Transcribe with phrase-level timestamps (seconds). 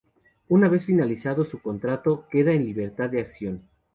[0.49, 3.61] Una vez finalizado su contrato queda en libertad de acción.